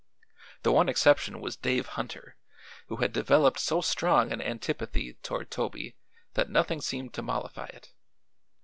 The 0.63 0.71
one 0.71 0.89
exception 0.89 1.39
was 1.39 1.55
Dave 1.55 1.85
Hunter, 1.89 2.35
who 2.87 2.95
had 2.95 3.13
developed 3.13 3.59
so 3.59 3.81
strong 3.81 4.31
an 4.31 4.41
antipathy 4.41 5.13
toward 5.21 5.51
Toby 5.51 5.95
that 6.33 6.49
nothing 6.49 6.81
seemed 6.81 7.13
to 7.13 7.21
mollify 7.21 7.65
it. 7.67 7.93